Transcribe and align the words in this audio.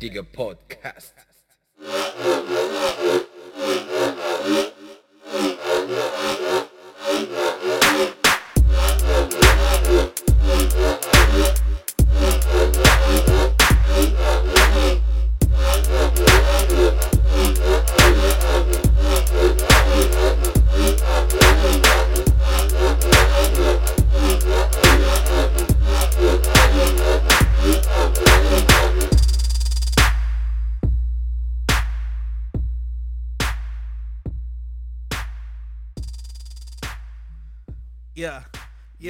Liga 0.00 0.22
Podcast. 0.22 1.29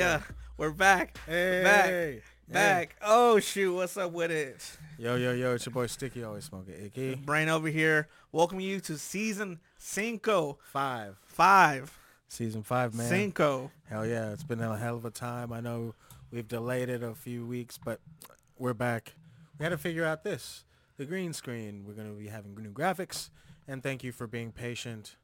Yeah, 0.01 0.23
we're 0.57 0.71
back, 0.71 1.19
Hey, 1.27 1.63
back, 1.63 1.87
hey. 1.87 2.23
back. 2.49 2.97
Oh 3.03 3.39
shoot, 3.39 3.75
what's 3.75 3.97
up 3.99 4.13
with 4.13 4.31
it? 4.31 4.65
Yo, 4.99 5.17
yo, 5.17 5.33
yo, 5.33 5.55
it's 5.55 5.67
your 5.67 5.73
boy 5.75 5.87
Sticky, 5.87 6.25
always 6.25 6.45
smoking 6.45 6.75
icky. 6.83 7.15
Brain 7.17 7.49
over 7.51 7.69
here. 7.69 8.09
Welcome 8.33 8.61
you 8.61 8.81
to 8.81 8.97
season 8.97 9.61
cinco, 9.77 10.59
Five. 10.73 11.17
five, 11.25 11.99
Season 12.29 12.63
five, 12.63 12.95
man. 12.95 13.09
cinco. 13.09 13.71
Hell 13.89 14.07
yeah, 14.07 14.31
it's 14.33 14.43
been 14.45 14.61
a 14.61 14.77
hell 14.77 14.97
of 14.97 15.05
a 15.05 15.11
time. 15.11 15.53
I 15.53 15.61
know 15.61 15.95
we've 16.31 16.49
delayed 16.49 16.89
it 16.89 17.03
a 17.03 17.15
few 17.15 17.47
weeks, 17.47 17.79
but 17.83 18.01
we're 18.59 18.75
back. 18.75 19.15
We 19.59 19.65
had 19.65 19.71
to 19.71 19.79
figure 19.79 20.05
out 20.07 20.25
this, 20.25 20.65
the 20.97 21.05
green 21.05 21.33
screen. 21.35 21.85
We're 21.87 21.95
going 21.95 22.11
to 22.11 22.19
be 22.19 22.29
having 22.29 22.55
new 22.55 22.73
graphics, 22.73 23.29
and 23.69 23.83
thank 23.83 24.03
you 24.03 24.13
for 24.13 24.27
being 24.27 24.53
patient. 24.53 25.17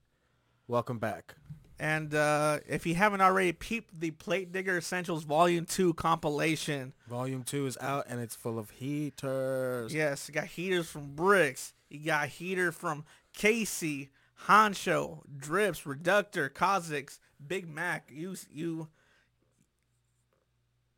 Welcome 0.69 0.99
back. 0.99 1.35
And 1.79 2.15
uh, 2.15 2.59
if 2.67 2.87
you 2.87 2.95
haven't 2.95 3.21
already 3.21 3.53
peeped 3.53 4.01
the 4.01 4.11
Plate 4.13 4.51
Digger 4.51 4.79
Essentials 4.79 5.25
Volume 5.25 5.67
Two 5.67 5.93
compilation, 5.95 6.95
Volume 7.09 7.43
two 7.43 7.67
is 7.67 7.77
out, 7.81 8.07
and 8.09 8.21
it's 8.21 8.35
full 8.35 8.59
of 8.59 8.71
heaters. 8.71 9.95
yes, 9.95 10.27
you 10.27 10.35
got 10.35 10.47
heaters 10.47 10.89
from 10.89 11.15
Bricks, 11.15 11.75
you 11.91 12.01
got 12.07 12.29
heater 12.29 12.73
from 12.73 13.05
Casey, 13.35 14.11
Honcho, 14.47 15.21
Drips, 15.37 15.85
Reductor, 15.85 16.49
Kha'Zix, 16.49 17.19
Big 17.47 17.69
Mac. 17.69 18.11
You 18.13 18.37
you. 18.51 18.89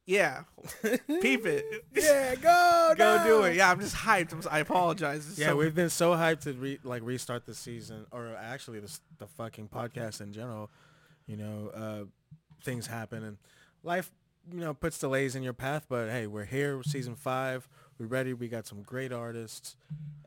Yeah, 0.08 0.44
peep 1.20 1.44
it. 1.44 1.84
Yeah, 1.94 2.34
go, 2.36 2.94
Go 2.96 3.22
do 3.24 3.42
it. 3.42 3.56
Yeah, 3.56 3.70
I'm 3.70 3.78
just 3.78 3.94
hyped. 3.94 4.32
I'm, 4.32 4.40
si 4.40 4.48
apologize. 4.50 5.28
It's 5.28 5.38
Yeah, 5.38 5.48
so- 5.48 5.56
we've 5.56 5.74
been 5.74 5.90
so 5.90 6.12
hyped 6.12 6.40
to 6.44 6.54
re- 6.54 6.78
like 6.82 7.02
restart 7.04 7.44
the 7.44 7.54
season, 7.54 8.06
or 8.10 8.34
actually 8.34 8.80
the, 8.80 8.98
the 9.18 9.26
fucking 9.26 9.68
podcast 9.68 10.22
in 10.22 10.32
general. 10.32 10.70
You 11.26 11.36
know, 11.36 11.70
uh, 11.74 12.04
things 12.64 12.86
happen 12.86 13.22
and 13.22 13.36
life, 13.82 14.10
you 14.50 14.60
know, 14.60 14.72
puts 14.72 14.98
delays 14.98 15.36
in 15.36 15.42
your 15.42 15.52
path. 15.52 15.84
But 15.90 16.08
hey, 16.08 16.26
we're 16.26 16.46
here, 16.46 16.82
season 16.84 17.14
five. 17.14 17.68
We're 17.98 18.06
ready. 18.06 18.32
We 18.32 18.46
got 18.48 18.64
some 18.66 18.82
great 18.82 19.12
artists, 19.12 19.74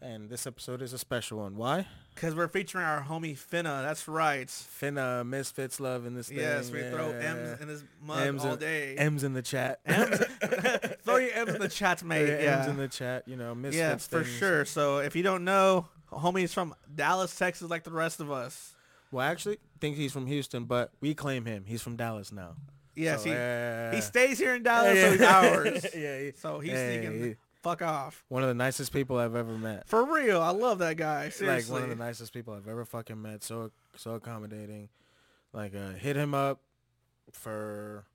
and 0.01 0.29
this 0.29 0.45
episode 0.45 0.81
is 0.81 0.91
a 0.91 0.97
special 0.97 1.37
one. 1.39 1.55
Why? 1.55 1.87
Because 2.13 2.35
we're 2.35 2.49
featuring 2.49 2.83
our 2.83 3.01
homie 3.01 3.37
Finnuh. 3.37 3.81
That's 3.81 4.09
right. 4.09 4.47
Finnuh 4.47 5.25
Misfits 5.25 5.79
love 5.79 6.05
in 6.05 6.13
this 6.13 6.27
thing. 6.27 6.39
Yes, 6.39 6.69
we 6.69 6.81
throw. 6.81 7.11
M's 7.11 7.61
in 7.61 7.69
his 7.69 7.85
mug 8.05 8.27
M's 8.27 8.43
all 8.43 8.53
in- 8.53 8.59
day. 8.59 8.95
M's 8.97 9.23
in 9.23 9.33
the 9.33 9.41
chat. 9.41 9.79
M's. 9.85 10.19
throw 11.05 11.15
your 11.15 11.31
M's 11.33 11.53
in 11.55 11.61
the 11.61 11.69
chat, 11.69 12.03
mate. 12.03 12.27
Yeah, 12.27 12.41
Yeah, 12.43 12.57
M's 12.59 12.67
in 12.67 12.75
the 12.77 12.87
chat. 12.89 13.23
You 13.25 13.37
know, 13.37 13.55
Misfits. 13.55 13.77
yeah 13.77 13.95
for 13.95 14.23
things. 14.25 14.35
sure. 14.38 14.65
So 14.65 14.97
if 14.97 15.15
you 15.15 15.23
don't 15.23 15.45
know, 15.45 15.88
homie's 16.11 16.53
from 16.53 16.75
Dallas, 16.93 17.33
Texas, 17.38 17.69
like 17.69 17.85
the 17.85 17.91
rest 17.91 18.19
of 18.19 18.29
us. 18.29 18.75
Well, 19.13 19.25
I 19.25 19.29
actually 19.31 19.59
think 19.79 19.95
he's 19.95 20.11
from 20.11 20.25
Houston, 20.27 20.65
but 20.65 20.91
we 20.99 21.13
claim 21.13 21.45
him. 21.45 21.63
He's 21.65 21.81
from 21.81 21.95
Dallas 21.95 22.33
now. 22.33 22.55
Yes, 22.95 23.19
So, 23.23 23.29
he 23.29 23.31
yeah. 23.35 23.95
he 23.95 24.01
stays 24.01 24.38
here 24.38 24.55
in 24.55 24.63
Dallas, 24.63 24.97
Yeah, 24.97 25.03
so 25.05 25.11
he's 25.11 25.21
yeah. 25.21 25.38
ours. 25.55 25.85
yeah, 25.95 26.19
he- 26.19 26.31
So 26.35 26.59
he's 26.59 26.71
yeah, 26.73 27.33
fuck 27.61 27.81
off. 27.81 28.23
one 28.29 28.41
of 28.44 28.47
the 28.49 28.55
nicest 28.55 28.91
people 28.94 29.17
I've 29.17 29.35
ever 29.35 29.57
met. 29.57 29.88
For 29.88 30.03
real, 30.03 30.41
I 30.41 30.49
love 30.51 30.79
that 30.79 30.97
guy. 30.97 31.29
Seriously. 31.29 31.73
Like 31.73 31.81
one 31.81 31.89
of 31.89 31.97
the 31.97 32.03
nicest 32.03 32.33
people 32.33 32.53
I've 32.53 32.67
ever 32.67 32.85
fucking 32.85 33.22
met. 33.22 33.44
So 33.44 33.72
so 33.95 34.13
accommodating. 34.16 34.89
Like 35.53 35.75
uh, 35.75 35.91
hit 35.91 36.16
him 36.16 36.33
up 36.33 36.61
for 37.33 38.05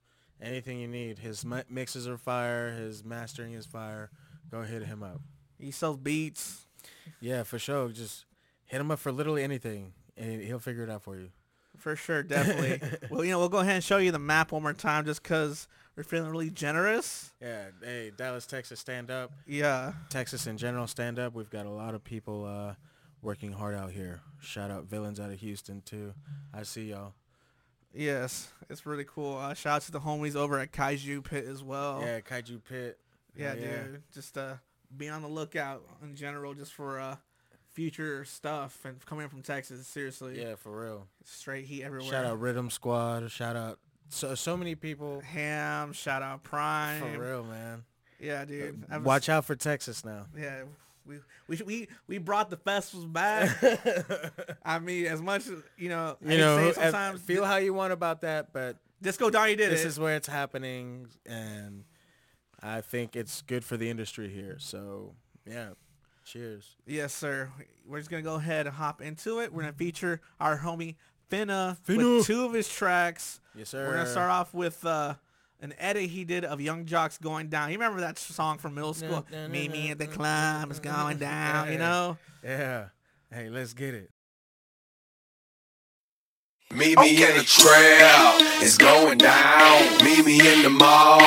anything 0.41 0.79
you 0.79 0.87
need. 0.87 1.19
His 1.19 1.45
mi- 1.45 1.63
mixes 1.69 2.07
are 2.07 2.17
fire. 2.17 2.71
His 2.71 3.03
mastering 3.03 3.53
is 3.53 3.65
fire. 3.65 4.09
Go 4.51 4.61
hit 4.63 4.83
him 4.85 5.03
up. 5.03 5.21
he 5.59 5.71
sells 5.71 5.97
beats. 5.97 6.65
Yeah, 7.19 7.43
for 7.43 7.59
sure. 7.59 7.89
Just 7.89 8.25
hit 8.65 8.79
him 8.79 8.91
up 8.91 8.99
for 8.99 9.11
literally 9.11 9.43
anything, 9.43 9.93
and 10.15 10.41
he'll 10.41 10.59
figure 10.59 10.83
it 10.83 10.89
out 10.89 11.03
for 11.03 11.15
you. 11.17 11.29
For 11.77 11.95
sure, 11.95 12.23
definitely. 12.23 12.81
well, 13.09 13.23
you 13.23 13.31
know, 13.31 13.39
we'll 13.39 13.49
go 13.49 13.59
ahead 13.59 13.75
and 13.75 13.83
show 13.83 13.97
you 13.97 14.11
the 14.11 14.19
map 14.19 14.51
one 14.51 14.63
more 14.63 14.73
time 14.73 15.05
just 15.05 15.23
because 15.23 15.67
we're 15.95 16.03
feeling 16.03 16.29
really 16.29 16.49
generous. 16.49 17.31
Yeah. 17.41 17.65
Hey, 17.83 18.11
Dallas, 18.15 18.45
Texas, 18.45 18.79
stand 18.79 19.09
up. 19.11 19.31
Yeah. 19.45 19.93
Texas 20.09 20.47
in 20.47 20.57
general, 20.57 20.87
stand 20.87 21.19
up. 21.19 21.33
We've 21.33 21.49
got 21.49 21.65
a 21.65 21.71
lot 21.71 21.93
of 21.95 22.03
people 22.03 22.45
uh, 22.45 22.73
working 23.21 23.51
hard 23.51 23.75
out 23.75 23.91
here. 23.91 24.21
Shout 24.41 24.71
out 24.71 24.85
villains 24.85 25.19
out 25.19 25.31
of 25.31 25.39
Houston 25.39 25.81
too. 25.81 26.13
I 26.53 26.63
see 26.63 26.89
y'all. 26.89 27.13
Yes, 27.93 28.49
it's 28.69 28.85
really 28.85 29.05
cool. 29.05 29.37
Uh, 29.37 29.53
shout 29.53 29.77
out 29.77 29.81
to 29.83 29.91
the 29.91 29.99
homies 29.99 30.35
over 30.35 30.59
at 30.59 30.71
Kaiju 30.71 31.23
Pit 31.23 31.45
as 31.45 31.63
well. 31.63 32.01
Yeah, 32.01 32.19
Kaiju 32.19 32.63
Pit. 32.63 32.99
yeah, 33.35 33.55
Hell 33.55 33.83
dude. 33.85 34.03
Just 34.13 34.37
uh, 34.37 34.55
be 34.95 35.09
on 35.09 35.21
the 35.23 35.27
lookout 35.27 35.83
in 36.03 36.15
general, 36.15 36.53
just 36.53 36.73
for 36.73 36.99
uh, 36.99 37.15
future 37.77 38.25
stuff 38.25 38.83
and 38.85 39.05
coming 39.05 39.29
from 39.29 39.43
Texas. 39.43 39.85
Seriously, 39.85 40.41
Yeah, 40.41 40.55
for 40.55 40.71
real. 40.81 41.05
straight 41.23 41.65
heat 41.65 41.83
everywhere. 41.83 42.09
Shout 42.09 42.25
out 42.25 42.39
Rhythm 42.39 42.71
Squad. 42.71 43.29
Shout 43.29 43.55
out 43.55 43.77
so 44.09 44.33
so 44.33 44.57
many 44.57 44.73
people. 44.73 45.21
Ham. 45.21 45.93
Shout 45.93 46.23
out 46.23 46.41
Prime. 46.41 46.99
For 47.01 47.19
real, 47.19 47.43
man. 47.43 47.83
Yeah, 48.19 48.45
dude. 48.45 48.83
I 48.89 48.97
was- 48.97 49.05
Watch 49.05 49.29
out 49.29 49.45
for 49.45 49.55
Texas 49.55 50.03
now. 50.03 50.25
Yeah, 50.35 50.63
we 51.05 51.19
we 51.47 51.57
we 51.63 51.87
we 52.07 52.17
brought 52.17 52.49
the 52.49 52.57
festivals 52.57 53.05
back. 53.05 53.55
I 54.65 54.79
mean, 54.79 55.05
as 55.05 55.21
much 55.21 55.45
as 55.45 55.61
you 55.77 55.89
know, 55.89 56.17
I 56.27 56.31
You 56.31 56.37
know, 56.39 56.57
say 56.57 56.81
uh, 56.81 56.83
sometimes 56.85 57.21
feel 57.21 57.45
how 57.45 57.57
you 57.57 57.75
want 57.75 57.93
about 57.93 58.21
that, 58.21 58.53
but 58.53 58.77
Disco 59.03 59.29
Donnie 59.29 59.55
did 59.55 59.67
it. 59.67 59.69
this 59.69 59.85
it. 59.85 59.89
is 59.89 59.99
where 59.99 60.15
it's 60.15 60.27
happening, 60.27 61.09
and 61.27 61.83
I 62.59 62.81
think 62.81 63.15
it's 63.15 63.43
good 63.43 63.63
for 63.63 63.77
the 63.77 63.87
industry 63.87 64.29
here. 64.29 64.55
So 64.57 65.13
yeah, 65.45 65.73
cheers. 66.27 66.75
Yes, 66.85 67.13
sir. 67.13 67.49
We're 67.87 67.99
just 67.99 68.09
gonna 68.09 68.21
go 68.21 68.35
ahead 68.35 68.67
and 68.67 68.75
hop 68.75 69.01
into 69.01 69.39
it. 69.39 69.53
We're 69.53 69.61
gonna 69.61 69.73
feature 69.73 70.21
our 70.39 70.59
homie 70.59 70.95
Finnuh, 71.31 71.77
Finnuh. 71.87 72.17
with 72.17 72.27
two 72.27 72.45
of 72.45 72.53
his 72.53 72.69
tracks. 72.69 73.39
Yes, 73.55 73.69
sir. 73.69 73.87
We're 73.87 73.93
gonna 73.93 74.09
start 74.09 74.29
off 74.29 74.53
with 74.53 74.85
uh, 74.85 75.15
an 75.61 75.73
edit 75.77 76.09
he 76.09 76.23
did 76.23 76.45
of 76.45 76.61
Yung 76.61 76.85
Joc's 76.85 77.17
going 77.17 77.47
down. 77.47 77.69
You 77.71 77.77
remember 77.77 78.01
that 78.01 78.19
song 78.19 78.57
from 78.57 78.75
middle 78.75 78.93
school? 78.93 79.25
Na, 79.31 79.37
na, 79.37 79.47
na, 79.47 79.53
Meet 79.53 79.71
me 79.71 79.85
na, 79.85 79.91
at 79.91 79.99
the 79.99 80.07
na, 80.07 80.11
club, 80.11 80.71
it's 80.71 80.79
going 80.79 81.17
down. 81.17 81.71
You 81.71 81.79
know? 81.79 82.17
Yeah. 82.43 82.85
Hey, 83.31 83.49
let's 83.49 83.73
get 83.73 83.93
it. 83.93 84.09
Meet 86.69 86.99
me 86.99 87.23
in 87.23 87.37
the 87.37 87.43
trail, 87.43 88.35
it's 88.61 88.77
going 88.77 89.17
down. 89.17 90.03
Meet 90.03 90.25
me 90.25 90.39
in 90.39 90.63
the 90.63 90.69
mall, 90.69 91.21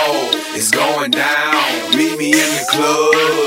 it's 0.54 0.70
going 0.70 1.10
down. 1.10 1.96
Meet 1.96 2.18
me 2.18 2.32
in 2.32 2.38
the 2.38 2.66
club, 2.68 3.08
it's 3.14 3.16
going 3.16 3.36
down. 3.36 3.39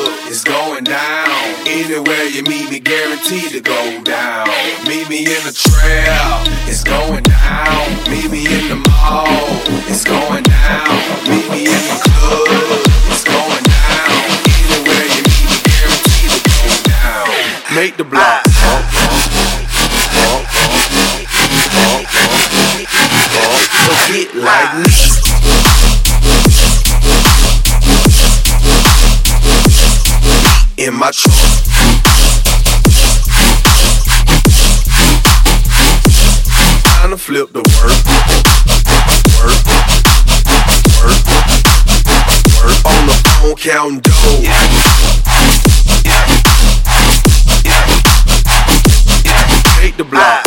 Anywhere 1.93 2.23
you 2.23 2.41
meet 2.41 2.71
me, 2.71 2.79
guaranteed 2.79 3.51
to 3.51 3.61
go 3.61 4.01
down. 4.03 4.47
Meet 4.87 5.09
me 5.09 5.19
in 5.19 5.43
the 5.45 5.53
trail, 5.53 6.41
it's 6.67 6.83
going 6.83 7.21
down. 7.21 7.87
Meet 8.09 8.31
me 8.31 8.47
in 8.47 8.69
the 8.69 8.89
mall, 8.89 9.61
it's 9.87 10.03
going 10.03 10.41
down. 10.41 10.89
Meet 11.29 11.47
me 11.51 11.65
in 11.67 11.83
the 11.93 12.01
club, 12.01 12.81
it's 13.13 13.23
going 13.23 13.63
down. 13.63 14.25
Anywhere 14.73 15.05
you 15.05 15.21
meet 15.21 15.45
me, 15.45 15.57
guaranteed 15.69 16.31
to 16.33 16.49
go 16.49 16.89
down. 16.89 17.75
Make 17.75 17.97
the 17.97 18.03
block. 18.05 18.42
In 30.93 30.99
my 30.99 31.09
trunk. 31.09 31.33
Time 36.83 37.09
to 37.09 37.17
flip 37.17 37.51
the 37.51 37.63
work. 37.73 37.97
Work. 39.41 39.65
Work. 41.01 41.25
Work. 42.61 42.77
On 42.85 43.01
the 43.07 43.13
phone 43.25 43.55
counting 43.55 44.01
dough. 44.01 44.43
Take 49.81 49.97
the 49.97 50.03
block. 50.03 50.42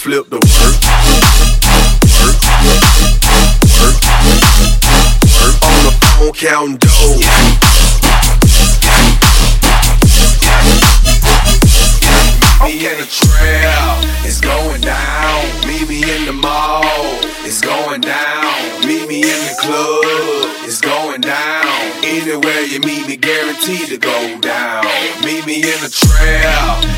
flip 0.00 0.30
them. 0.30 0.40
On 5.60 5.80
the 5.84 5.92
phone 6.00 6.32
counting 6.32 6.78
dough. 6.78 7.20
Me 12.64 12.72
in 12.86 12.96
the 12.96 13.04
trail, 13.04 14.00
it's 14.24 14.40
going 14.40 14.80
down. 14.80 15.44
Meet 15.66 15.86
me 15.86 16.02
in 16.02 16.24
the 16.24 16.32
mall, 16.32 16.82
it's 17.44 17.60
going 17.60 18.00
down. 18.00 18.80
Meet 18.86 19.06
me 19.06 19.20
in 19.20 19.40
the 19.48 19.56
club, 19.60 20.00
it's 20.64 20.80
going 20.80 21.20
down. 21.20 21.92
Anywhere 22.02 22.62
you 22.62 22.80
meet 22.80 23.06
me, 23.06 23.16
guaranteed 23.16 23.88
to 23.88 23.98
go 23.98 24.40
down. 24.40 24.82
Meet 25.22 25.44
me 25.44 25.56
in 25.56 25.78
the 25.84 25.90
trail. 25.90 26.89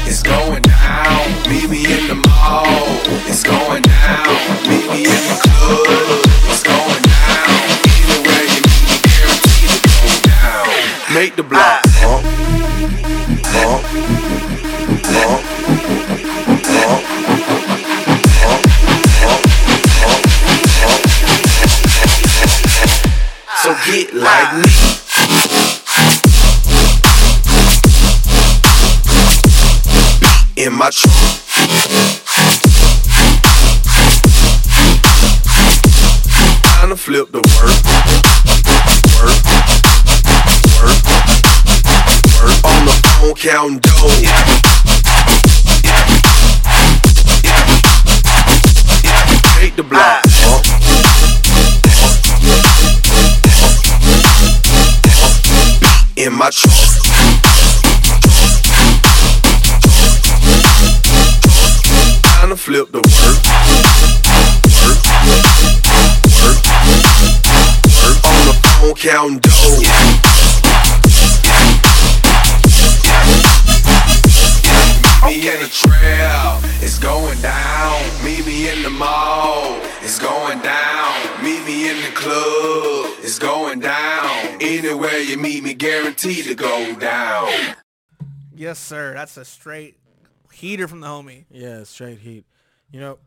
Flip 37.12 37.30
the 37.30 37.40
work. 37.40 37.76
Work. 39.20 39.36
Work. 40.80 41.00
Work. 42.40 42.64
On 42.64 42.80
the 42.86 42.92
phone 43.04 43.34
counting. 43.34 43.80
Take 49.60 49.76
the 49.76 49.82
block. 49.82 50.11
Counting 69.02 69.38
dough. 69.40 69.50
Meet 75.26 75.42
me 75.42 75.48
in 75.48 75.60
the 75.60 75.68
trail, 75.68 76.60
it's 76.80 77.00
going 77.00 77.40
down. 77.40 78.00
Meet 78.24 78.46
me 78.46 78.70
in 78.70 78.84
the 78.84 78.90
mall, 78.90 79.80
it's 80.02 80.20
going 80.20 80.60
down. 80.60 81.42
Meet 81.42 81.66
me 81.66 81.90
in 81.90 81.96
the 81.96 82.12
club, 82.14 83.10
it's 83.18 83.40
going 83.40 83.80
down. 83.80 84.30
Anywhere 84.60 85.18
you 85.18 85.36
meet 85.36 85.64
me, 85.64 85.74
guaranteed 85.74 86.44
to 86.44 86.54
go 86.54 86.94
down. 87.00 87.50
Yes, 88.54 88.78
sir. 88.78 89.14
That's 89.14 89.36
a 89.36 89.44
straight 89.44 89.96
heater 90.52 90.86
from 90.86 91.00
the 91.00 91.08
homie. 91.08 91.46
Yeah, 91.50 91.82
straight 91.82 92.20
heat. 92.20 92.44
You 92.92 93.00
know, 93.00 93.18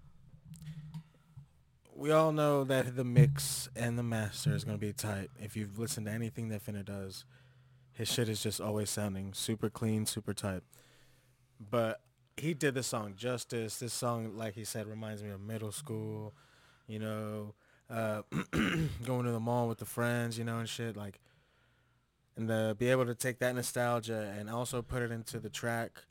we 1.95 2.12
all 2.12 2.31
know 2.31 2.63
that 2.65 2.95
the 2.95 3.06
mix 3.06 3.69
and 3.75 3.97
the 3.97 4.03
master 4.03 4.53
is 4.53 4.63
gonna 4.63 4.77
be 4.77 4.94
tight. 4.94 5.30
If 5.39 5.56
you've 5.56 5.80
listened 5.80 6.07
to 6.07 6.12
anything 6.12 6.50
that 6.50 6.65
Finnuh 6.65 6.86
does, 6.86 7.25
his 7.94 8.12
shit 8.12 8.27
is 8.27 8.44
just 8.44 8.59
always 8.59 8.89
sounding 8.89 9.33
super 9.33 9.69
clean, 9.69 10.06
super 10.06 10.33
tight. 10.33 10.63
But 11.59 12.01
he 12.36 12.53
did 12.53 12.74
the 12.74 12.83
song 12.83 13.13
justice. 13.15 13.77
This 13.77 13.94
song, 13.94 14.36
like 14.36 14.56
he 14.56 14.65
said, 14.65 14.88
reminds 14.88 15.24
me 15.24 15.30
of 15.30 15.39
middle 15.39 15.71
school. 15.71 16.33
You 16.88 17.00
know, 17.00 17.56
uh, 17.89 18.24
going 18.51 19.25
to 19.25 19.31
the 19.31 19.39
mall 19.39 19.69
with 19.69 19.77
the 19.77 19.86
friends, 19.86 20.38
you 20.38 20.44
know, 20.44 20.59
and 20.59 20.68
shit. 20.68 20.97
Like, 20.97 21.19
and 22.36 22.50
to 22.50 22.75
be 22.77 22.89
able 22.89 23.06
to 23.06 23.15
take 23.15 23.39
that 23.39 23.56
nostalgia 23.56 24.36
and 24.38 24.50
also 24.50 24.81
put 24.81 25.01
it 25.01 25.12
into 25.12 25.39
the 25.39 25.50
track 25.50 26.01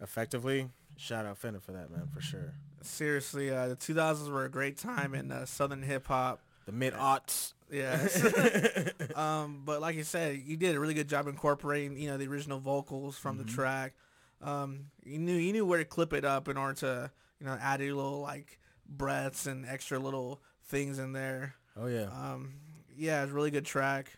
effectively. 0.00 0.70
Shout 0.96 1.26
out 1.26 1.40
Finnuh 1.40 1.62
for 1.62 1.72
that, 1.72 1.90
man, 1.90 2.08
for 2.12 2.20
sure. 2.20 2.54
Seriously, 2.82 3.50
uh, 3.50 3.68
the 3.68 3.76
2000s 3.76 4.30
were 4.30 4.44
a 4.44 4.50
great 4.50 4.76
time 4.76 5.14
in 5.14 5.30
uh, 5.32 5.46
Southern 5.46 5.82
hip 5.82 6.06
hop. 6.06 6.40
The 6.66 6.72
mid 6.72 6.94
aughts. 6.94 7.54
Yes. 7.70 8.22
um, 9.16 9.62
but 9.64 9.80
like 9.80 9.96
you 9.96 10.04
said, 10.04 10.42
you 10.44 10.56
did 10.56 10.76
a 10.76 10.80
really 10.80 10.94
good 10.94 11.08
job 11.08 11.26
incorporating, 11.26 11.96
you 11.96 12.08
know, 12.08 12.18
the 12.18 12.28
original 12.28 12.60
vocals 12.60 13.18
from 13.18 13.38
the 13.38 13.44
track. 13.44 13.94
Um, 14.42 14.86
you 15.04 15.18
knew 15.18 15.34
you 15.34 15.52
knew 15.52 15.64
where 15.64 15.78
to 15.78 15.84
clip 15.84 16.12
it 16.12 16.24
up 16.24 16.48
in 16.48 16.56
order 16.56 16.74
to, 16.80 17.10
you 17.40 17.46
know, 17.46 17.56
add 17.60 17.80
a 17.80 17.92
little 17.92 18.20
like 18.20 18.58
breaths 18.88 19.46
and 19.46 19.66
extra 19.66 19.98
little 19.98 20.42
things 20.66 20.98
in 20.98 21.12
there. 21.12 21.54
Oh 21.76 21.86
yeah. 21.86 22.08
Um, 22.12 22.54
yeah, 22.96 23.22
it's 23.22 23.32
a 23.32 23.34
really 23.34 23.50
good 23.50 23.64
track. 23.64 24.12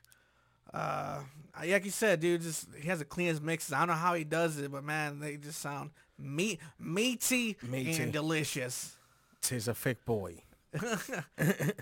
Uh, 0.72 1.20
like 1.60 1.84
you 1.84 1.90
said, 1.90 2.20
dude, 2.20 2.42
just 2.42 2.66
he 2.80 2.88
has 2.88 2.98
the 2.98 3.04
cleanest 3.04 3.42
mixes. 3.42 3.72
I 3.72 3.78
don't 3.80 3.88
know 3.88 3.94
how 3.94 4.14
he 4.14 4.24
does 4.24 4.58
it, 4.58 4.72
but 4.72 4.82
man, 4.82 5.20
they 5.20 5.36
just 5.36 5.60
sound 5.60 5.90
meat, 6.18 6.60
meaty, 6.78 7.56
Meaty. 7.62 8.02
and 8.02 8.12
delicious. 8.12 8.96
Tis 9.40 9.68
a 9.68 9.74
fake 9.74 10.04
boy. 10.04 10.42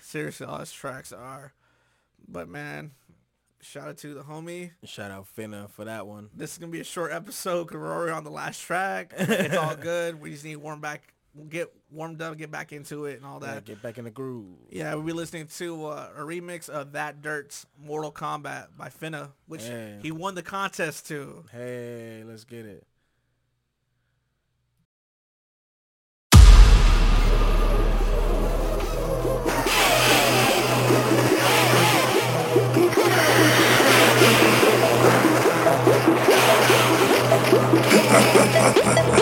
Seriously, 0.01 0.47
all 0.47 0.59
his 0.59 0.73
tracks 0.73 1.12
are. 1.12 1.53
But 2.29 2.49
man, 2.49 2.93
shout 3.61 3.89
out 3.89 3.97
to 3.99 4.15
the 4.15 4.23
homie. 4.23 4.71
Shout 4.85 5.11
out 5.11 5.27
Finnuh 5.37 5.71
for 5.71 5.85
that 5.85 6.07
one. 6.07 6.31
This 6.35 6.53
is 6.53 6.59
gonna 6.59 6.73
be 6.73 6.81
a 6.81 6.85
short 6.85 7.12
episode 7.12 7.65
because 7.65 7.81
we're 7.81 7.93
already 7.93 8.12
on 8.12 8.25
the 8.25 8.31
last 8.31 8.61
track. 8.61 9.12
It's 9.17 9.57
all 9.57 9.77
good. 9.81 10.21
We 10.21 10.31
just 10.31 10.45
need 10.45 10.53
to 10.55 10.59
warm 10.61 10.81
back, 10.81 11.15
we'll 11.35 11.47
get 11.47 11.73
warmed 11.91 12.21
up, 12.23 12.37
get 12.39 12.51
back 12.51 12.73
into 12.73 13.07
it, 13.07 13.17
and 13.17 13.27
all 13.27 13.39
Yeah, 13.43 13.55
that. 13.55 13.65
get 13.65 13.83
back 13.83 13.99
in 13.99 14.05
the 14.05 14.11
groove. 14.11 14.57
Yeah, 14.71 14.95
we'll 14.95 15.05
be 15.05 15.12
listening 15.12 15.47
to 15.59 15.87
uh, 15.87 16.11
a 16.17 16.21
remix 16.21 16.69
of 16.69 16.93
That 16.93 17.23
Dirt's 17.23 17.67
Mortal 17.83 18.12
Kombat 18.12 18.69
by 18.77 18.89
Finnuh, 18.89 19.31
which 19.47 19.65
Hey. 19.65 19.99
he 20.03 20.12
won 20.12 20.35
the 20.35 20.43
contest 20.43 21.07
to. 21.09 21.45
Hey, 21.53 22.23
let's 22.27 22.45
get 22.45 22.67
it. 22.67 22.87
Ha 38.12 38.19
ha 38.19 38.45
ha 38.45 38.73
ha 38.85 39.12
ha! 39.16 39.22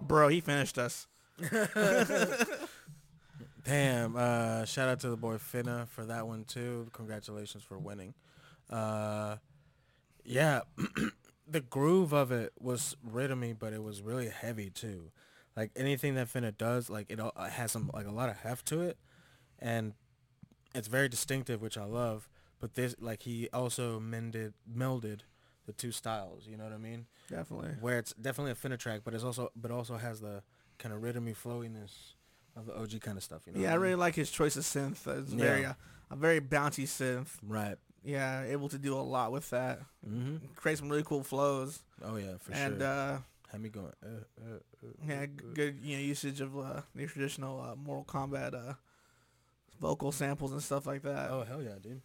Bro, 0.00 0.28
he 0.28 0.40
finished 0.40 0.78
us. 0.78 1.06
Damn. 3.64 4.16
Uh, 4.16 4.64
shout 4.64 4.88
out 4.88 5.00
to 5.00 5.10
the 5.10 5.16
boy 5.16 5.36
Finnuh 5.36 5.88
for 5.88 6.04
that 6.06 6.26
one 6.26 6.44
too. 6.44 6.88
Congratulations 6.92 7.62
for 7.62 7.78
winning. 7.78 8.14
Uh, 8.68 9.36
yeah, 10.24 10.60
the 11.48 11.60
groove 11.60 12.12
of 12.12 12.32
it 12.32 12.52
was 12.58 12.96
rhythmy, 13.02 13.52
but 13.52 13.72
it 13.72 13.82
was 13.82 14.02
really 14.02 14.28
heavy 14.28 14.70
too. 14.70 15.10
Like 15.56 15.72
anything 15.76 16.14
that 16.14 16.28
Finnuh 16.28 16.56
does, 16.56 16.88
like 16.88 17.06
it 17.10 17.20
all, 17.20 17.32
it 17.38 17.50
has 17.50 17.72
some 17.72 17.90
like 17.92 18.06
a 18.06 18.12
lot 18.12 18.28
of 18.28 18.36
heft 18.38 18.66
to 18.66 18.80
it, 18.82 18.98
and 19.58 19.94
it's 20.74 20.88
very 20.88 21.08
distinctive, 21.08 21.60
which 21.60 21.76
I 21.76 21.84
love. 21.84 22.28
But 22.60 22.74
this, 22.74 22.94
like, 23.00 23.22
he 23.22 23.48
also 23.52 23.98
mended, 23.98 24.52
melded 24.70 25.20
the 25.70 25.76
two 25.82 25.92
styles. 25.92 26.46
You 26.48 26.56
know 26.56 26.64
what 26.64 26.72
I 26.72 26.78
mean? 26.78 27.06
Definitely. 27.28 27.70
where 27.80 27.98
it's 27.98 28.12
definitely 28.14 28.52
a 28.52 28.54
Finnuh 28.56 28.78
track, 28.78 29.00
but 29.04 29.14
it's 29.14 29.24
also 29.24 29.50
but 29.54 29.70
also 29.70 29.96
has 29.96 30.20
the 30.20 30.42
kind 30.78 30.94
of 30.94 31.00
rhythmy 31.02 31.32
flowiness 31.34 32.14
of 32.56 32.66
the 32.66 32.74
OG 32.76 33.00
kind 33.00 33.16
of 33.16 33.22
stuff. 33.22 33.42
You 33.46 33.52
know? 33.52 33.60
Yeah, 33.60 33.68
I 33.70 33.72
mean? 33.74 33.80
really 33.82 33.94
like 33.94 34.14
his 34.16 34.30
choice 34.30 34.56
of 34.56 34.64
synth. 34.64 35.06
It's 35.06 35.32
Yeah. 35.32 35.44
very 35.44 35.64
uh, 35.66 35.74
a 36.10 36.16
very 36.16 36.40
bouncy 36.40 36.84
synth. 36.84 37.28
right. 37.46 37.76
Yeah, 38.02 38.44
able 38.44 38.70
to 38.70 38.78
do 38.78 38.94
a 38.94 39.04
lot 39.16 39.30
with 39.30 39.50
that. 39.50 39.80
hmm 40.02 40.36
Create 40.56 40.78
some 40.78 40.88
really 40.88 41.02
cool 41.04 41.22
flows. 41.22 41.80
Oh 42.02 42.16
yeah, 42.16 42.38
for 42.38 42.52
and 42.52 42.58
sure. 42.58 42.72
And 42.72 42.82
uh, 42.82 43.18
Have 43.52 43.60
me 43.60 43.68
going. 43.68 43.92
Uh, 44.02 44.08
uh, 44.40 44.54
uh, 44.82 44.88
yeah, 45.06 45.22
uh, 45.22 45.26
good 45.54 45.78
you 45.82 45.96
know 45.96 46.02
usage 46.02 46.40
of 46.40 46.58
uh, 46.58 46.80
the 46.94 47.06
traditional 47.06 47.60
uh, 47.60 47.76
Mortal 47.76 48.06
Kombat 48.06 48.54
uh, 48.54 48.72
vocal 49.80 50.12
samples 50.12 50.52
and 50.52 50.62
stuff 50.62 50.86
like 50.86 51.02
that. 51.02 51.30
Oh 51.30 51.44
hell 51.44 51.62
yeah, 51.62 51.76
dude. 51.80 52.00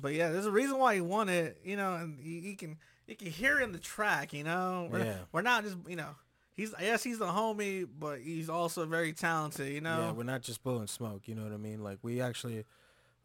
But 0.00 0.14
yeah, 0.14 0.30
there's 0.30 0.46
a 0.46 0.50
reason 0.50 0.78
why 0.78 0.94
he 0.94 1.00
won 1.00 1.28
it. 1.28 1.58
You 1.64 1.76
know, 1.76 1.94
and 1.94 2.18
he, 2.20 2.40
he 2.40 2.54
can 2.54 2.78
you 3.06 3.16
can 3.16 3.28
hear 3.28 3.60
in 3.60 3.72
the 3.72 3.78
track. 3.78 4.32
You 4.32 4.44
know, 4.44 4.88
we're, 4.90 5.04
Yeah. 5.04 5.16
we're 5.32 5.42
not 5.42 5.64
just 5.64 5.76
you 5.88 5.96
know 5.96 6.10
he's 6.54 6.74
yes 6.80 7.02
he's 7.02 7.18
the 7.18 7.26
homie, 7.26 7.86
but 7.98 8.20
he's 8.20 8.48
also 8.50 8.86
very 8.86 9.12
talented. 9.12 9.72
You 9.72 9.80
know, 9.80 9.98
Yeah, 9.98 10.12
we're 10.12 10.22
not 10.24 10.42
just 10.42 10.62
blowing 10.62 10.86
smoke. 10.86 11.22
You 11.26 11.34
know 11.34 11.42
what 11.42 11.52
I 11.52 11.56
mean? 11.58 11.82
Like 11.82 11.98
we 12.02 12.20
actually, 12.20 12.64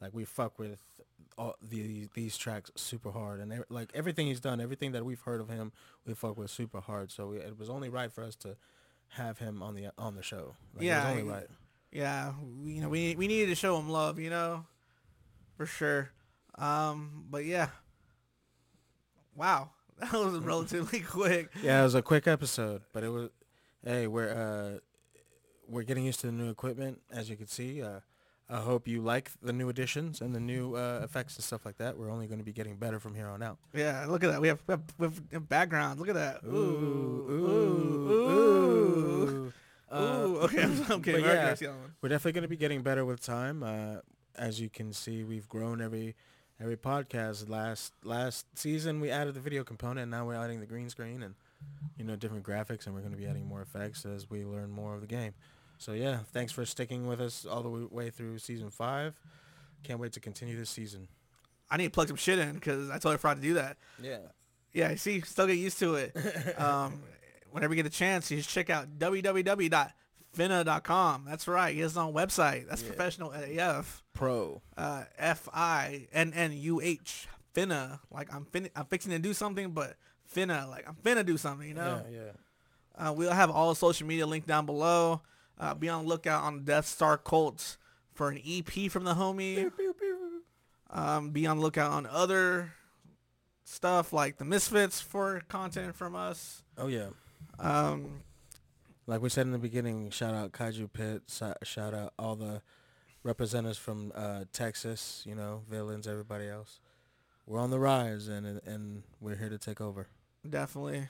like 0.02 0.14
we 0.14 0.26
fuck 0.26 0.58
with 0.60 0.80
all 1.38 1.56
the 1.62 2.08
these 2.14 2.38
tracks 2.38 2.72
super 2.76 3.12
hard, 3.12 3.40
and 3.40 3.64
like 3.70 3.90
everything 3.94 4.28
he's 4.28 4.40
done, 4.40 4.62
everything 4.62 4.92
that 4.94 5.04
we've 5.06 5.22
heard 5.22 5.42
of 5.42 5.50
him, 5.50 5.72
we 6.06 6.14
fuck 6.14 6.38
with 6.38 6.52
super 6.52 6.80
hard. 6.80 7.12
So 7.12 7.28
we, 7.28 7.38
it 7.38 7.58
was 7.58 7.70
only 7.70 7.90
right 7.90 8.12
for 8.12 8.24
us 8.24 8.36
to 8.38 8.56
have 9.10 9.38
him 9.40 9.62
on 9.64 9.76
the 9.76 9.88
on 9.98 10.16
the 10.16 10.24
show. 10.24 10.56
Like, 10.76 10.86
Yeah, 10.86 11.02
it 11.10 11.12
was 11.16 11.22
only 11.22 11.34
right. 11.34 11.48
yeah, 11.92 12.34
we, 12.64 12.74
you 12.74 12.82
know, 12.82 12.90
we 12.90 13.16
we 13.16 13.28
needed 13.28 13.48
to 13.50 13.56
show 13.56 13.78
him 13.78 13.90
love, 13.90 14.18
you 14.20 14.30
know, 14.30 14.66
for 15.58 15.66
sure. 15.66 16.12
Um, 16.58 17.26
but 17.30 17.46
yeah, 17.46 17.70
wow, 19.36 19.72
that 20.00 20.14
was 20.14 20.38
relatively 20.40 21.00
quick. 21.08 21.50
Yeah, 21.62 21.82
it 21.82 21.84
was 21.84 21.96
a 21.96 22.02
quick 22.02 22.28
episode, 22.28 22.82
but 22.94 23.04
it 23.04 23.10
was. 23.10 23.30
Hey, 23.86 24.08
we're 24.08 24.32
uh, 24.32 24.80
we're 25.68 25.84
getting 25.84 26.06
used 26.06 26.22
to 26.22 26.28
the 26.28 26.32
new 26.32 26.50
equipment, 26.50 27.02
as 27.12 27.30
you 27.30 27.36
can 27.36 27.48
see. 27.48 27.82
Uh, 27.82 28.00
I 28.50 28.58
hope 28.58 28.88
you 28.88 29.02
like 29.02 29.32
the 29.42 29.54
new 29.54 29.70
additions 29.70 30.22
and 30.22 30.36
the 30.36 30.40
new 30.40 30.76
uh, 30.76 31.02
effects 31.04 31.36
and 31.36 31.44
stuff 31.44 31.66
like 31.66 31.78
that. 31.78 31.98
We're 31.98 32.12
only 32.12 32.28
going 32.28 32.40
to 32.40 32.46
be 32.46 32.54
getting 32.54 32.76
better 32.76 33.00
from 33.00 33.16
here 33.16 33.28
on 33.28 33.42
out. 33.42 33.58
Yeah, 33.74 34.06
look 34.08 34.24
at 34.24 34.32
that. 34.32 34.42
We 34.42 34.50
have, 34.50 34.60
we 34.98 35.10
have, 35.32 35.50
backgrounds. 35.50 36.00
Look 36.00 36.10
at 36.10 36.16
that. 36.16 36.42
Ooh, 36.46 37.30
ooh, 37.30 38.10
ooh, 38.10 38.12
ooh. 38.12 39.54
Uh, 39.92 40.26
Ooh, 40.26 40.38
okay, 40.40 40.64
I'm, 40.64 40.86
I'm 40.90 41.02
kidding. 41.04 41.24
yeah, 41.24 41.50
I 41.52 41.54
see 41.54 41.66
that 41.66 41.72
one. 41.72 41.94
we're 42.02 42.10
definitely 42.10 42.32
going 42.32 42.44
to 42.44 42.48
be 42.48 42.58
getting 42.58 42.82
better 42.82 43.06
with 43.06 43.22
time. 43.22 43.62
Uh, 43.62 43.98
as 44.36 44.60
you 44.60 44.70
can 44.70 44.92
see, 44.92 45.24
we've 45.24 45.48
grown 45.48 45.82
every 45.82 46.16
every 46.64 46.78
podcast. 46.78 47.50
Last 47.50 47.94
last 48.04 48.46
season, 48.58 49.02
we 49.02 49.12
added 49.12 49.34
the 49.34 49.42
video 49.42 49.64
component, 49.64 50.04
and 50.04 50.12
now 50.12 50.26
we're 50.26 50.36
adding 50.36 50.62
the 50.62 50.66
green 50.66 50.90
screen 50.90 51.22
and 51.22 51.36
you 51.98 52.06
know 52.06 52.16
different 52.16 52.46
graphics, 52.46 52.86
and 52.86 52.96
we're 52.96 53.02
going 53.02 53.12
to 53.12 53.18
be 53.18 53.28
adding 53.28 53.46
more 53.46 53.62
effects 53.62 54.06
as 54.06 54.30
we 54.30 54.46
learn 54.46 54.72
more 54.72 54.96
of 54.96 55.02
the 55.02 55.08
game. 55.08 55.34
So 55.78 55.92
yeah, 55.92 56.20
thanks 56.32 56.54
for 56.54 56.66
sticking 56.66 57.06
with 57.06 57.20
us 57.20 57.46
all 57.46 57.62
the 57.62 57.88
way 57.92 58.10
through 58.10 58.40
season 58.40 58.70
five. 58.70 59.20
Can't 59.84 60.00
wait 60.00 60.14
to 60.14 60.22
continue 60.22 60.58
this 60.58 60.70
season. 60.70 61.10
I 61.70 61.76
need 61.76 61.86
to 61.86 61.92
plug 61.92 62.08
some 62.08 62.18
shit 62.18 62.40
in 62.40 62.54
because 62.54 62.90
I 62.90 62.94
totally 62.94 63.18
forgot 63.18 63.36
to 63.36 63.42
do 63.42 63.56
that. 63.56 63.78
Yeah. 64.02 64.20
Yeah, 64.72 64.96
see, 64.96 65.22
still 65.22 65.48
get 65.48 65.58
used 65.58 65.78
to 65.80 65.96
it. 65.96 66.16
um, 66.60 67.02
whenever 67.52 67.74
you 67.74 67.84
get 67.84 67.92
a 67.92 67.96
chance, 67.96 68.32
you 68.32 68.38
just 68.38 68.50
check 68.50 68.70
out 68.70 68.88
www.finnuh.com. 70.38 71.26
That's 71.28 71.48
right. 71.48 71.74
He 71.74 71.82
has 71.82 71.92
his 71.92 71.98
own 71.98 72.14
website. 72.14 72.68
That's 72.70 72.82
Yeah. 72.82 72.88
professional 72.90 73.32
AF. 73.34 74.04
Pro. 74.14 74.62
Uh, 74.78 75.04
F 75.18 75.48
I 75.54 76.08
N 76.12 76.34
N 76.34 76.52
U 76.54 76.82
H. 76.82 77.28
Finnuh. 77.56 78.00
Like 78.12 78.34
I'm 78.34 78.46
fin- 78.46 78.70
I'm 78.76 78.86
fixing 78.86 79.12
to 79.12 79.20
do 79.20 79.34
something, 79.34 79.72
but 79.72 79.96
finna. 80.34 80.68
Like 80.70 80.88
I'm 80.88 80.96
finna 80.96 81.26
do 81.26 81.38
something. 81.38 81.68
You 81.68 81.76
know. 81.76 82.04
Yeah, 82.10 82.20
yeah. 82.98 83.08
Uh, 83.10 83.14
we'll 83.14 83.32
have 83.32 83.50
all 83.50 83.74
social 83.76 84.08
media 84.08 84.26
linked 84.28 84.48
down 84.48 84.66
below. 84.66 85.22
Uh, 85.60 85.74
be 85.74 85.90
on 85.90 86.04
the 86.04 86.10
lookout 86.10 86.44
on 86.44 86.64
Death 86.64 86.86
Star 86.88 87.18
Cult 87.18 87.78
for 88.14 88.30
an 88.30 88.40
EP 88.46 88.90
from 88.92 89.04
the 89.04 89.14
homie. 89.16 89.72
Um, 90.90 91.32
be 91.32 91.48
on 91.48 91.58
the 91.58 91.64
lookout 91.64 91.92
on 91.92 92.06
other 92.06 92.74
stuff 93.64 94.14
like 94.14 94.38
the 94.38 94.46
Misfits 94.46 95.02
for 95.02 95.42
content 95.48 95.96
from 95.96 96.16
us. 96.16 96.64
Oh 96.78 96.88
yeah. 96.88 97.08
Um, 97.60 98.22
Like 99.06 99.22
we 99.22 99.30
said 99.30 99.46
in 99.46 99.52
the 99.52 99.58
beginning, 99.58 100.10
shout 100.12 100.34
out 100.34 100.54
Kaiju 100.54 100.92
Pit, 100.94 101.24
shout 101.64 101.94
out 101.94 102.14
all 102.18 102.36
the 102.36 102.62
representatives 103.24 103.78
from 103.78 104.12
uh, 104.16 104.46
Texas, 104.54 105.24
you 105.26 105.36
know, 105.36 105.64
villains, 105.70 106.08
everybody 106.08 106.48
else. 106.48 106.80
We're 107.46 107.60
on 107.60 107.70
the 107.70 107.80
rise, 107.80 108.30
and 108.30 108.62
and 108.66 109.04
we're 109.20 109.36
here 109.36 109.50
to 109.50 109.58
take 109.58 109.82
over. 109.82 110.08
definitely. 110.50 111.10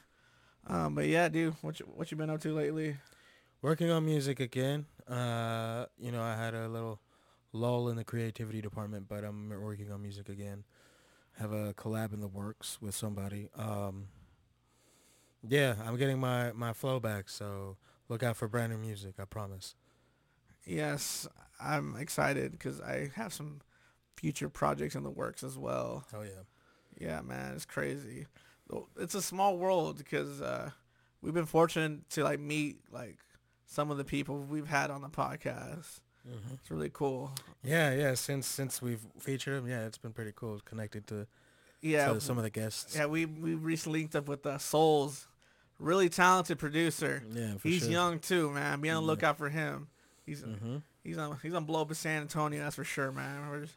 Um, 0.65 0.95
but 0.95 1.07
yeah, 1.07 1.27
dude, 1.29 1.55
what 1.61 1.79
you, 1.79 1.85
what 1.93 2.09
you 2.09 2.17
been 2.17 2.29
up 2.29 2.41
to 2.41 2.53
lately? 2.53 2.97
Working 3.61 3.91
on 3.91 4.05
music 4.05 4.39
again. 4.39 4.85
Uh, 5.07 5.85
you 5.99 6.11
know, 6.11 6.21
I 6.21 6.35
had 6.35 6.53
a 6.53 6.67
little 6.67 6.99
lull 7.51 7.89
in 7.89 7.97
the 7.97 8.03
creativity 8.03 8.61
department, 8.61 9.07
but 9.07 9.23
I'm 9.23 9.49
working 9.49 9.91
on 9.91 10.01
music 10.01 10.29
again. 10.29 10.63
Have 11.39 11.51
a 11.51 11.73
collab 11.73 12.13
in 12.13 12.21
the 12.21 12.27
works 12.27 12.77
with 12.81 12.95
somebody. 12.95 13.49
Um, 13.55 14.07
yeah, 15.47 15.75
I'm 15.85 15.97
getting 15.97 16.19
my 16.19 16.51
my 16.53 16.73
flow 16.73 16.99
back, 16.99 17.29
so 17.29 17.77
look 18.09 18.23
out 18.23 18.35
for 18.37 18.47
brand 18.47 18.71
new 18.71 18.77
music. 18.79 19.15
I 19.19 19.25
promise. 19.25 19.75
Yes, 20.65 21.27
I'm 21.61 21.95
excited 21.97 22.51
because 22.53 22.79
I 22.81 23.11
have 23.15 23.33
some 23.33 23.61
future 24.15 24.49
projects 24.49 24.95
in 24.95 25.03
the 25.03 25.11
works 25.11 25.43
as 25.43 25.57
well. 25.57 26.05
Oh 26.13 26.21
yeah. 26.21 26.43
Yeah, 26.99 27.21
man, 27.21 27.53
it's 27.55 27.65
crazy. 27.65 28.27
It's 28.97 29.15
a 29.15 29.21
small 29.21 29.57
world 29.57 29.97
because 29.97 30.41
uh, 30.41 30.69
we've 31.21 31.33
been 31.33 31.45
fortunate 31.47 32.09
to 32.11 32.23
like 32.23 32.39
meet 32.39 32.77
like 32.91 33.17
some 33.65 33.91
of 33.91 33.97
the 33.97 34.03
people 34.05 34.39
we've 34.39 34.67
had 34.67 34.89
on 34.91 35.01
the 35.01 35.09
podcast. 35.09 35.99
Mm-hmm. 36.27 36.53
It's 36.53 36.71
really 36.71 36.89
cool. 36.93 37.31
Yeah, 37.63 37.93
yeah. 37.93 38.13
Since 38.13 38.47
since 38.47 38.81
we've 38.81 39.01
featured 39.19 39.57
him, 39.57 39.67
yeah, 39.67 39.85
it's 39.85 39.97
been 39.97 40.13
pretty 40.13 40.31
cool. 40.35 40.61
Connected 40.63 41.05
to, 41.07 41.27
Yeah, 41.81 42.13
to 42.13 42.21
some 42.21 42.37
of 42.37 42.43
the 42.43 42.49
guests. 42.49 42.95
yeah. 42.95 43.07
We 43.07 43.25
we 43.25 43.55
recently 43.55 43.99
linked 44.01 44.15
up 44.15 44.29
with 44.29 44.43
the 44.43 44.57
Souls, 44.59 45.27
really 45.83 46.09
talented 46.09 46.57
producer. 46.59 47.23
Yeah, 47.33 47.55
for 47.57 47.67
He's 47.67 47.81
sure. 47.83 47.91
young 47.91 48.19
too, 48.19 48.49
man. 48.51 48.81
Be 48.81 48.89
on 48.89 49.03
the 49.03 49.07
lookout 49.07 49.37
for 49.37 49.49
him. 49.49 49.87
He's 50.25 50.41
hmm 50.41 50.77
he's 51.03 51.17
on 51.17 51.37
he's 51.43 51.53
on 51.53 51.65
blow 51.65 51.81
up 51.81 51.89
in 51.89 51.95
San 51.95 52.21
Antonio. 52.21 52.63
That's 52.63 52.75
for 52.75 52.83
sure, 52.83 53.11
man. 53.11 53.49
We're 53.49 53.61
just 53.61 53.75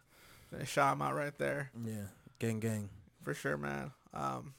gonna 0.50 0.64
shout 0.64 0.92
him 0.94 1.02
out 1.02 1.14
right 1.14 1.36
there 1.38 1.70
Yeah, 1.84 2.04
gang, 2.38 2.60
gang. 2.60 2.88
for 3.22 3.34
sure, 3.34 3.56
man. 3.56 3.90
Um, 4.14 4.54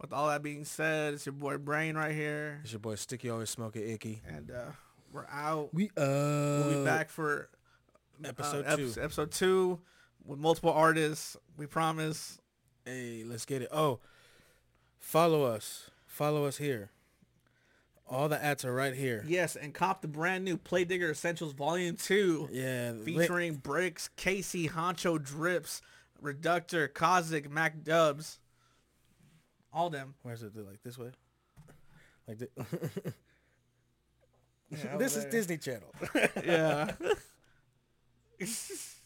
with 0.00 0.12
all 0.12 0.28
that 0.28 0.42
being 0.42 0.64
said, 0.64 1.14
it's 1.14 1.24
your 1.26 1.32
boy 1.32 1.58
Brain 1.58 1.96
right 1.96 2.12
here, 2.14 2.58
It's 2.64 2.72
your 2.72 2.80
boy 2.80 2.96
Sticky 2.96 3.30
always 3.30 3.50
smoking 3.50 3.88
icky. 3.88 4.20
and 4.26 4.50
uh, 4.50 4.72
we're 5.12 5.26
out. 5.30 5.72
We 5.72 5.90
uh 5.96 6.00
We'll 6.64 6.78
be 6.80 6.84
back 6.84 7.08
for 7.08 7.48
uh, 8.24 8.28
Episode 8.28 8.64
ep- 8.66 8.76
two. 8.78 8.92
Episode 9.00 9.30
two 9.30 9.80
with 10.24 10.38
multiple 10.40 10.72
artists. 10.72 11.36
We 11.56 11.66
promise. 11.66 12.38
Hey, 12.84 13.22
let's 13.24 13.44
get 13.44 13.62
it. 13.62 13.68
Oh, 13.70 14.00
follow 14.98 15.44
us. 15.44 15.88
Follow 16.12 16.44
us 16.44 16.58
here. 16.58 16.90
All 18.06 18.28
the 18.28 18.42
ads 18.44 18.66
are 18.66 18.74
right 18.74 18.92
here. 18.94 19.24
Yes, 19.26 19.56
and 19.56 19.72
cop 19.72 20.02
the 20.02 20.08
brand 20.08 20.44
new 20.44 20.58
Play 20.58 20.84
Digger 20.84 21.10
Essentials 21.10 21.54
Volume 21.54 21.96
Two. 21.96 22.50
Yeah. 22.52 22.92
li- 22.94 23.16
featuring 23.16 23.54
Bricks, 23.54 24.10
Casey, 24.16 24.68
Honcho, 24.68 25.22
Drips, 25.22 25.80
Reductor, 26.20 26.86
Kozik, 26.88 27.48
Mac 27.50 27.82
Dubs. 27.82 28.40
All 29.72 29.88
them. 29.88 30.14
Where's 30.20 30.42
it? 30.42 30.52
Like 30.54 30.82
this 30.84 30.98
way? 30.98 31.12
Like 32.28 32.40
thi- 32.40 32.48
Yeah, 34.70 34.96
this 34.98 35.16
is. 35.16 35.24
Disney 35.26 35.56
Channel. 35.56 35.94
Yeah. 36.44 36.92